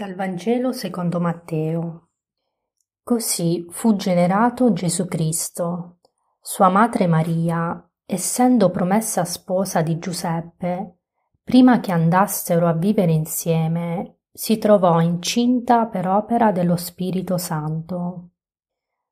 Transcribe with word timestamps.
Dal 0.00 0.14
Vangelo 0.14 0.72
secondo 0.72 1.20
Matteo. 1.20 2.08
Così 3.02 3.66
fu 3.68 3.96
generato 3.96 4.72
Gesù 4.72 5.06
Cristo. 5.06 5.98
Sua 6.40 6.70
madre 6.70 7.06
Maria, 7.06 7.86
essendo 8.06 8.70
promessa 8.70 9.26
sposa 9.26 9.82
di 9.82 9.98
Giuseppe, 9.98 11.00
prima 11.44 11.80
che 11.80 11.92
andassero 11.92 12.66
a 12.66 12.72
vivere 12.72 13.12
insieme, 13.12 14.20
si 14.32 14.56
trovò 14.56 15.02
incinta 15.02 15.84
per 15.84 16.08
opera 16.08 16.50
dello 16.50 16.76
Spirito 16.76 17.36
Santo. 17.36 18.30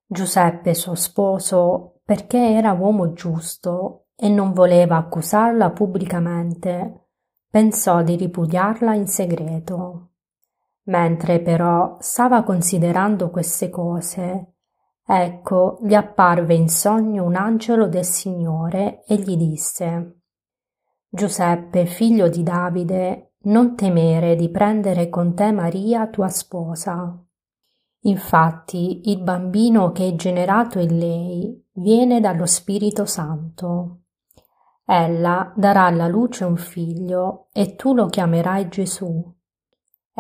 Giuseppe, 0.06 0.72
suo 0.72 0.94
sposo, 0.94 2.00
perché 2.02 2.38
era 2.38 2.72
uomo 2.72 3.12
giusto 3.12 4.06
e 4.16 4.30
non 4.30 4.54
voleva 4.54 4.96
accusarla 4.96 5.68
pubblicamente, 5.68 7.08
pensò 7.50 8.02
di 8.02 8.16
ripudiarla 8.16 8.94
in 8.94 9.06
segreto. 9.06 10.12
Mentre 10.88 11.40
però 11.40 11.98
stava 12.00 12.42
considerando 12.42 13.28
queste 13.28 13.68
cose, 13.68 14.54
ecco 15.04 15.78
gli 15.82 15.92
apparve 15.92 16.54
in 16.54 16.68
sogno 16.68 17.24
un 17.24 17.36
angelo 17.36 17.88
del 17.88 18.06
Signore 18.06 19.04
e 19.04 19.16
gli 19.16 19.36
disse 19.36 20.20
Giuseppe, 21.10 21.84
figlio 21.84 22.28
di 22.28 22.42
Davide, 22.42 23.34
non 23.44 23.76
temere 23.76 24.34
di 24.34 24.50
prendere 24.50 25.10
con 25.10 25.34
te 25.34 25.52
Maria 25.52 26.06
tua 26.08 26.28
sposa. 26.28 27.22
Infatti 28.02 29.10
il 29.10 29.22
bambino 29.22 29.92
che 29.92 30.08
è 30.08 30.14
generato 30.14 30.78
in 30.78 30.98
lei 30.98 31.66
viene 31.72 32.20
dallo 32.20 32.46
Spirito 32.46 33.04
Santo. 33.04 34.04
Ella 34.86 35.52
darà 35.54 35.84
alla 35.84 36.08
luce 36.08 36.44
un 36.44 36.56
figlio 36.56 37.48
e 37.52 37.74
tu 37.76 37.92
lo 37.92 38.06
chiamerai 38.06 38.68
Gesù 38.68 39.36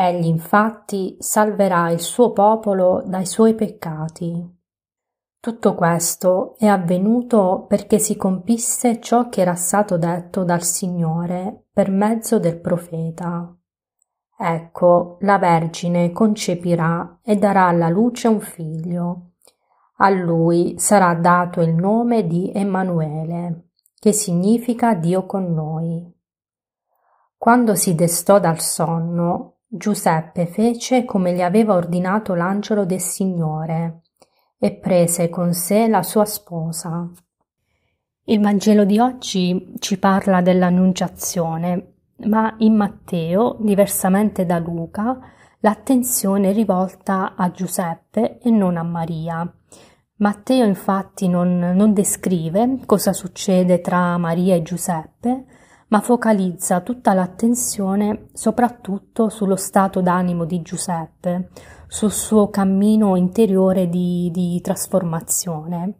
Egli 0.00 0.26
infatti 0.26 1.16
salverà 1.18 1.90
il 1.90 1.98
suo 1.98 2.30
popolo 2.30 3.02
dai 3.04 3.26
suoi 3.26 3.56
peccati. 3.56 4.56
Tutto 5.40 5.74
questo 5.74 6.54
è 6.56 6.66
avvenuto 6.66 7.64
perché 7.66 7.98
si 7.98 8.14
compisse 8.14 9.00
ciò 9.00 9.28
che 9.28 9.40
era 9.40 9.56
stato 9.56 9.98
detto 9.98 10.44
dal 10.44 10.62
Signore 10.62 11.64
per 11.72 11.90
mezzo 11.90 12.38
del 12.38 12.60
profeta. 12.60 13.52
Ecco, 14.38 15.16
la 15.22 15.36
Vergine 15.36 16.12
concepirà 16.12 17.18
e 17.20 17.34
darà 17.34 17.66
alla 17.66 17.88
luce 17.88 18.28
un 18.28 18.38
figlio. 18.38 19.30
A 19.96 20.10
lui 20.10 20.78
sarà 20.78 21.12
dato 21.14 21.60
il 21.60 21.74
nome 21.74 22.24
di 22.24 22.52
Emanuele, 22.54 23.70
che 23.98 24.12
significa 24.12 24.94
Dio 24.94 25.26
con 25.26 25.52
noi. 25.52 26.08
Quando 27.36 27.74
si 27.74 27.96
destò 27.96 28.38
dal 28.38 28.60
sonno, 28.60 29.54
Giuseppe 29.70 30.46
fece 30.46 31.04
come 31.04 31.34
gli 31.34 31.42
aveva 31.42 31.74
ordinato 31.74 32.32
l'angelo 32.32 32.86
del 32.86 33.02
Signore 33.02 34.00
e 34.58 34.72
prese 34.72 35.28
con 35.28 35.52
sé 35.52 35.88
la 35.88 36.02
sua 36.02 36.24
sposa. 36.24 37.06
Il 38.24 38.40
Vangelo 38.40 38.86
di 38.86 38.98
oggi 38.98 39.74
ci 39.78 39.98
parla 39.98 40.40
dell'annunciazione, 40.40 41.96
ma 42.24 42.54
in 42.60 42.76
Matteo, 42.76 43.58
diversamente 43.60 44.46
da 44.46 44.58
Luca, 44.58 45.18
l'attenzione 45.60 46.48
è 46.48 46.52
rivolta 46.54 47.34
a 47.36 47.50
Giuseppe 47.50 48.38
e 48.38 48.50
non 48.50 48.78
a 48.78 48.82
Maria. 48.82 49.54
Matteo 50.16 50.64
infatti 50.64 51.28
non, 51.28 51.58
non 51.58 51.92
descrive 51.92 52.80
cosa 52.86 53.12
succede 53.12 53.82
tra 53.82 54.16
Maria 54.16 54.54
e 54.54 54.62
Giuseppe, 54.62 55.44
ma 55.88 56.00
focalizza 56.00 56.80
tutta 56.80 57.14
l'attenzione 57.14 58.28
soprattutto 58.32 59.28
sullo 59.28 59.56
stato 59.56 60.00
d'animo 60.00 60.44
di 60.44 60.60
Giuseppe, 60.62 61.48
sul 61.86 62.12
suo 62.12 62.50
cammino 62.50 63.16
interiore 63.16 63.88
di, 63.88 64.30
di 64.32 64.60
trasformazione. 64.60 65.94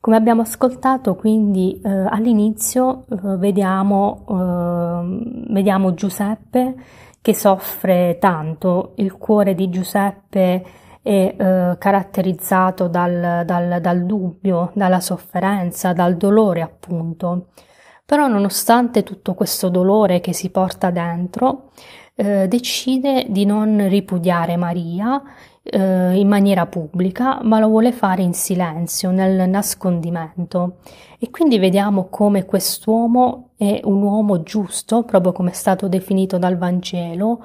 Come 0.00 0.16
abbiamo 0.16 0.42
ascoltato, 0.42 1.16
quindi 1.16 1.80
eh, 1.82 1.88
all'inizio 1.88 3.06
eh, 3.08 3.36
vediamo, 3.38 4.24
eh, 4.28 5.44
vediamo 5.48 5.94
Giuseppe 5.94 6.74
che 7.22 7.34
soffre 7.34 8.18
tanto, 8.20 8.92
il 8.96 9.16
cuore 9.16 9.54
di 9.54 9.70
Giuseppe 9.70 10.62
è 11.00 11.34
eh, 11.38 11.76
caratterizzato 11.78 12.86
dal, 12.86 13.44
dal, 13.46 13.80
dal 13.80 14.04
dubbio, 14.04 14.70
dalla 14.74 15.00
sofferenza, 15.00 15.94
dal 15.94 16.16
dolore 16.16 16.60
appunto. 16.60 17.46
Però 18.06 18.26
nonostante 18.26 19.02
tutto 19.02 19.34
questo 19.34 19.68
dolore 19.68 20.20
che 20.20 20.34
si 20.34 20.50
porta 20.50 20.90
dentro, 20.90 21.70
eh, 22.14 22.46
decide 22.48 23.26
di 23.28 23.44
non 23.44 23.88
ripudiare 23.88 24.56
Maria 24.56 25.22
eh, 25.62 26.14
in 26.14 26.28
maniera 26.28 26.66
pubblica, 26.66 27.40
ma 27.42 27.58
lo 27.58 27.68
vuole 27.68 27.92
fare 27.92 28.22
in 28.22 28.34
silenzio, 28.34 29.10
nel 29.10 29.48
nascondimento. 29.48 30.76
E 31.18 31.30
quindi 31.30 31.58
vediamo 31.58 32.08
come 32.10 32.44
quest'uomo 32.44 33.50
è 33.56 33.80
un 33.84 34.02
uomo 34.02 34.42
giusto, 34.42 35.04
proprio 35.04 35.32
come 35.32 35.50
è 35.50 35.54
stato 35.54 35.88
definito 35.88 36.36
dal 36.36 36.58
Vangelo, 36.58 37.42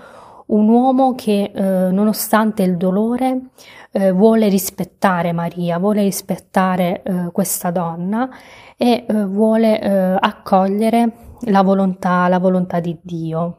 un 0.49 0.67
uomo 0.69 1.13
che 1.15 1.51
eh, 1.53 1.61
nonostante 1.91 2.63
il 2.63 2.77
dolore 2.77 3.49
eh, 3.91 4.11
vuole 4.11 4.47
rispettare 4.49 5.31
Maria, 5.31 5.77
vuole 5.79 6.03
rispettare 6.03 7.01
eh, 7.03 7.29
questa 7.31 7.71
donna 7.71 8.29
e 8.77 9.05
eh, 9.07 9.25
vuole 9.25 9.79
eh, 9.81 10.17
accogliere 10.19 11.11
la 11.41 11.61
volontà, 11.61 12.27
la 12.27 12.39
volontà 12.39 12.79
di 12.79 12.97
Dio. 13.01 13.57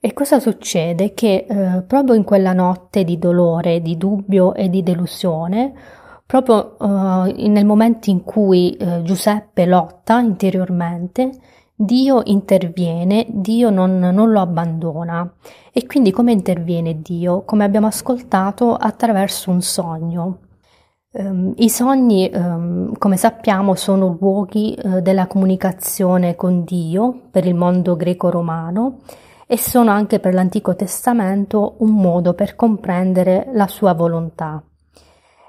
E 0.00 0.12
cosa 0.12 0.38
succede? 0.38 1.14
Che 1.14 1.46
eh, 1.48 1.82
proprio 1.82 2.14
in 2.14 2.24
quella 2.24 2.52
notte 2.52 3.04
di 3.04 3.18
dolore, 3.18 3.80
di 3.80 3.96
dubbio 3.96 4.52
e 4.54 4.68
di 4.68 4.82
delusione, 4.82 5.72
proprio 6.26 6.76
nel 6.78 7.66
momento 7.66 8.08
in 8.08 8.22
cui 8.22 8.76
Giuseppe 9.02 9.66
lotta 9.66 10.20
interiormente, 10.20 11.30
Dio 11.76 12.22
interviene, 12.26 13.26
Dio 13.28 13.68
non, 13.68 13.98
non, 13.98 14.30
lo 14.30 14.40
abbandona. 14.40 15.28
E 15.72 15.86
quindi 15.86 16.12
come 16.12 16.30
interviene 16.30 17.02
Dio? 17.02 17.42
Come 17.42 17.64
abbiamo 17.64 17.88
ascoltato 17.88 18.76
attraverso 18.76 19.50
un 19.50 19.60
sogno. 19.60 20.38
Um, 21.10 21.52
I 21.56 21.68
sogni, 21.68 22.30
um, 22.32 22.96
come 22.96 23.16
sappiamo, 23.16 23.74
sono 23.74 24.16
luoghi 24.20 24.78
uh, 24.80 25.00
della 25.00 25.26
comunicazione 25.26 26.36
con 26.36 26.62
Dio 26.62 27.22
per 27.30 27.44
il 27.44 27.54
mondo 27.56 27.96
greco-romano 27.96 29.00
e 29.46 29.58
sono 29.58 29.90
anche 29.90 30.20
per 30.20 30.32
l'Antico 30.32 30.76
Testamento 30.76 31.74
un 31.78 31.90
modo 31.90 32.34
per 32.34 32.54
comprendere 32.54 33.50
la 33.52 33.66
sua 33.66 33.94
volontà. 33.94 34.62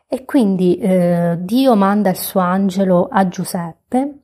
E 0.08 0.25
quindi 0.25 0.80
uh, 0.81 1.35
Dio 1.40 1.75
manda 1.75 2.09
il 2.09 2.18
suo 2.18 2.40
angelo 2.40 3.08
a 3.12 3.28
Giuseppe 3.28 4.22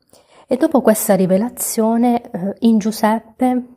e 0.52 0.58
dopo 0.58 0.82
questa 0.82 1.16
rivelazione 1.16 2.30
eh, 2.30 2.56
in 2.68 2.78
Giuseppe, 2.78 3.68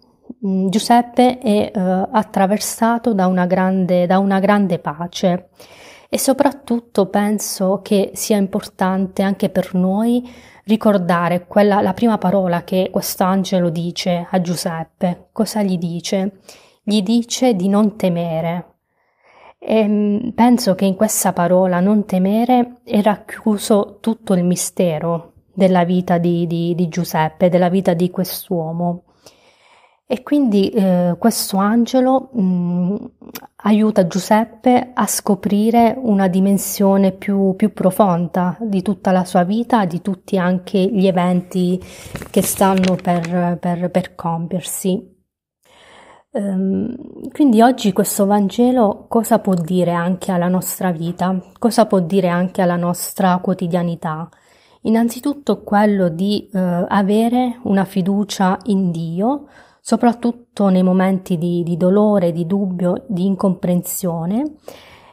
mm, 0.45 0.67
Giuseppe 0.71 1.39
è 1.39 1.71
eh, 1.73 1.81
attraversato 2.11 3.15
da 3.15 3.29
una, 3.29 3.47
grande, 3.47 4.07
da 4.07 4.19
una 4.19 4.41
grande 4.41 4.81
pace 4.81 5.51
e 6.09 6.19
soprattutto 6.19 7.07
penso 7.07 7.79
che 7.81 8.11
sia 8.15 8.39
importante 8.39 9.23
anche 9.23 9.51
per 9.51 9.73
noi 9.75 10.29
ricordare 10.65 11.47
quella, 11.47 11.81
la 11.81 11.93
prima 11.93 12.19
parola 12.19 12.65
che 12.65 12.89
quest'angelo 12.91 13.71
dice 13.71 14.27
a 14.29 14.41
Giuseppe. 14.41 15.29
Cosa 15.31 15.63
gli 15.63 15.79
dice? 15.79 16.41
Gli 16.83 17.03
dice 17.03 17.55
di 17.55 17.69
non 17.69 17.95
temere. 17.95 18.78
E 19.60 19.87
mm, 19.87 20.31
penso 20.31 20.75
che 20.75 20.87
in 20.87 20.97
questa 20.97 21.33
parola 21.33 21.78
non 21.78 22.04
temere 22.04 22.81
è 22.83 23.01
racchiuso 23.01 23.98
tutto 24.01 24.34
il 24.34 24.43
mistero 24.43 25.34
della 25.54 25.84
vita 25.84 26.18
di, 26.18 26.47
di, 26.47 26.74
di 26.74 26.89
Giuseppe, 26.89 27.48
della 27.48 27.68
vita 27.68 27.95
di 27.95 28.10
quest'uomo. 28.10 29.04
E 30.06 30.22
quindi 30.22 30.68
eh, 30.68 31.16
questo 31.18 31.56
angelo 31.56 32.28
mh, 32.33 32.42
mm, 32.42 32.97
aiuta 33.62 34.06
Giuseppe 34.06 34.91
a 34.92 35.06
scoprire 35.06 35.95
una 35.97 36.28
dimensione 36.28 37.12
più, 37.12 37.54
più, 37.56 37.72
profonda 37.72 38.56
di 38.60 38.83
tutta 38.83 39.12
la 39.12 39.24
sua 39.24 39.45
vita, 39.45 39.86
di 39.86 40.03
tutti 40.03 40.36
anche 40.36 40.78
gli 40.78 41.06
eventi 41.06 41.83
che 42.30 42.42
stanno 42.42 42.97
per, 43.03 43.57
per, 43.59 43.91
per 43.91 44.15
compiersi. 44.15 45.12
Um, 46.33 47.30
quindi 47.30 47.62
oggi 47.62 47.92
questo 47.92 48.27
Vangelo 48.27 49.07
cosa 49.09 49.39
può 49.39 49.54
dire 49.54 49.92
anche 49.92 50.33
alla 50.33 50.48
nostra 50.48 50.91
vita? 50.91 51.41
Cosa 51.59 51.86
può 51.86 52.00
dire 52.00 52.28
anche 52.28 52.60
alla 52.60 52.77
nostra 52.77 53.39
quotidianità? 53.39 54.28
Innanzitutto 54.86 55.63
quello 55.63 56.09
di 56.09 56.48
eh, 56.53 56.59
avere 56.59 57.59
una 57.63 57.84
fiducia 57.84 58.59
in 58.65 58.91
Dio, 58.91 59.47
soprattutto 59.81 60.69
nei 60.69 60.83
momenti 60.83 61.39
di, 61.39 61.63
di 61.63 61.78
dolore, 61.78 62.33
di 62.33 62.47
dubbio, 62.47 63.04
di 63.07 63.25
incomprensione. 63.25 64.57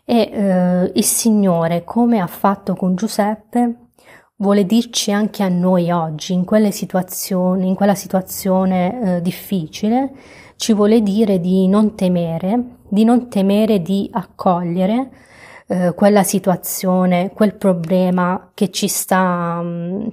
E 0.03 0.29
eh, 0.29 0.91
il 0.93 1.03
Signore, 1.05 1.85
come 1.85 2.19
ha 2.19 2.27
fatto 2.27 2.75
con 2.75 2.95
Giuseppe, 2.95 3.87
vuole 4.35 4.65
dirci 4.65 5.13
anche 5.13 5.41
a 5.41 5.47
noi 5.47 5.89
oggi, 5.89 6.33
in 6.33 6.43
quelle 6.43 6.71
situazioni, 6.71 7.67
in 7.67 7.75
quella 7.75 7.95
situazione 7.95 9.17
eh, 9.17 9.21
difficile, 9.21 10.11
ci 10.57 10.73
vuole 10.73 11.01
dire 11.01 11.39
di 11.39 11.67
non 11.69 11.95
temere, 11.95 12.77
di 12.89 13.05
non 13.05 13.29
temere 13.29 13.81
di 13.81 14.09
accogliere 14.11 15.11
eh, 15.71 15.93
quella 15.93 16.23
situazione, 16.23 17.31
quel 17.33 17.55
problema 17.55 18.51
che 18.53 18.71
ci 18.71 18.89
sta, 18.89 19.61
mm, 19.63 20.07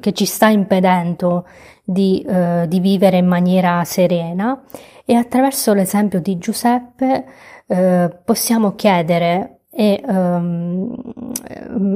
che 0.00 0.12
ci 0.12 0.24
sta 0.24 0.48
impedendo 0.48 1.46
di, 1.84 2.20
eh, 2.28 2.66
di, 2.66 2.80
vivere 2.80 3.18
in 3.18 3.26
maniera 3.26 3.84
serena. 3.84 4.60
E 5.04 5.14
attraverso 5.14 5.72
l'esempio 5.72 6.20
di 6.20 6.36
Giuseppe 6.38 7.26
eh, 7.68 8.10
possiamo 8.24 8.74
chiedere 8.74 9.60
e 9.70 10.02
ehm, 10.04 11.02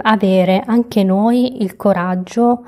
avere 0.02 0.62
anche 0.64 1.02
noi 1.02 1.62
il 1.62 1.75
coraggio 1.75 2.64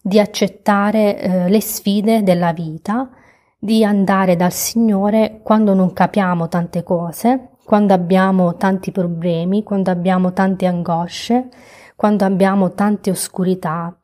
di 0.00 0.18
accettare 0.18 1.20
eh, 1.20 1.48
le 1.48 1.60
sfide 1.60 2.24
della 2.24 2.52
vita, 2.52 3.08
di 3.56 3.84
andare 3.84 4.34
dal 4.34 4.52
Signore 4.52 5.40
quando 5.44 5.74
non 5.74 5.92
capiamo 5.92 6.48
tante 6.48 6.82
cose, 6.82 7.50
quando 7.64 7.94
abbiamo 7.94 8.56
tanti 8.56 8.92
problemi, 8.92 9.62
quando 9.62 9.90
abbiamo 9.90 10.32
tante 10.32 10.66
angosce, 10.66 11.48
quando 11.96 12.24
abbiamo 12.24 12.72
tante 12.72 13.10
oscurità 13.10 13.96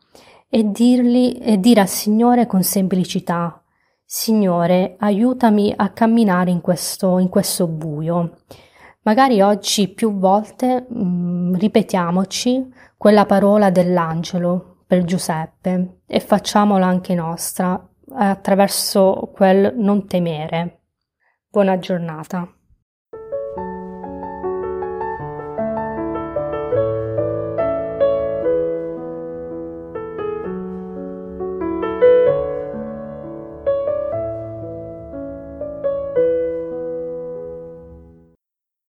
e 0.49 0.71
dirgli 0.71 1.39
e 1.41 1.59
dire 1.61 1.81
al 1.83 1.89
Signore 1.89 2.47
con 2.47 2.63
semplicità 2.63 3.63
Signore, 4.05 4.97
aiutami 4.99 5.73
a 5.77 5.91
camminare 5.91 6.51
in 6.51 6.61
questo, 6.61 7.19
in 7.19 7.29
questo 7.29 7.69
buio. 7.69 8.39
Magari 9.03 9.41
oggi 9.41 9.89
più 9.89 10.19
volte 10.19 10.87
mh, 10.89 11.03
mm, 11.03 11.55
ripetiamoci 11.55 12.73
quella 12.97 13.25
parola 13.25 13.71
dell'angelo 13.71 14.79
per 14.87 15.05
Giuseppe 15.05 16.01
e 16.07 16.19
facciamola 16.19 16.85
anche 16.85 17.15
nostra 17.15 17.89
attraverso 18.13 19.31
quel 19.33 19.75
non 19.77 20.07
temere. 20.09 20.81
Buona 21.49 21.79
giornata. 21.79 22.53